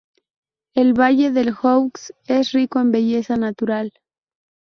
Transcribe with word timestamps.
El 0.73 0.93
valle 0.95 1.29
del 1.29 1.51
Joux 1.53 1.91
es 2.25 2.53
rico 2.53 2.79
en 2.79 2.91
belleza 2.91 3.37
natural. 3.37 3.93